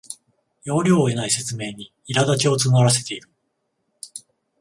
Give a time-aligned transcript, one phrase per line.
[0.63, 3.29] 要領を得ない説明にいらだちを募らせている